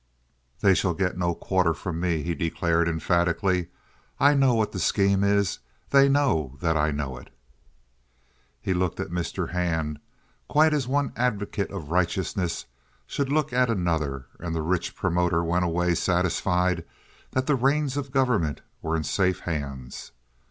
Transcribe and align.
"They 0.61 0.73
shall 0.73 0.95
get 0.95 1.15
no 1.15 1.35
quarter 1.35 1.75
from 1.75 1.99
me!" 1.99 2.23
he 2.23 2.33
declared, 2.33 2.87
emphatically. 2.87 3.67
"I 4.19 4.33
know 4.33 4.55
what 4.55 4.71
the 4.71 4.79
scheme 4.79 5.23
is. 5.23 5.59
They 5.91 6.09
know 6.09 6.57
that 6.59 6.75
I 6.75 6.89
know 6.89 7.17
it." 7.19 7.29
He 8.59 8.73
looked 8.73 8.99
at 8.99 9.09
Mr. 9.09 9.51
Hand 9.51 9.99
quite 10.47 10.73
as 10.73 10.87
one 10.87 11.13
advocate 11.15 11.69
of 11.69 11.91
righteousness 11.91 12.65
should 13.05 13.31
look 13.31 13.53
at 13.53 13.69
another, 13.69 14.25
and 14.39 14.55
the 14.55 14.63
rich 14.63 14.95
promoter 14.95 15.43
went 15.43 15.65
away 15.65 15.93
satisfied 15.93 16.83
that 17.33 17.45
the 17.45 17.53
reins 17.53 17.95
of 17.95 18.09
government 18.11 18.61
were 18.81 18.95
in 18.95 19.03
safe 19.03 19.41
hands. 19.41 20.13